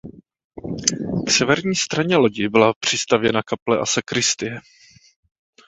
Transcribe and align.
K 1.27 1.31
severní 1.31 1.75
straně 1.75 2.17
lodi 2.17 2.49
byla 2.49 2.73
přistavěna 2.79 3.41
kaple 3.43 3.79
a 3.79 3.85
sakristie. 3.85 4.59